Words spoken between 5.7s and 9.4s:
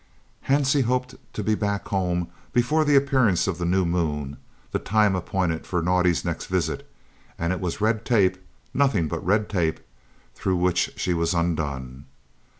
Naudé's next visit, and it was red tape, nothing but